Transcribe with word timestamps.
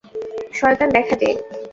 শয়তান 0.53 0.89
দেখা 0.95 1.15
দে! 1.15 1.29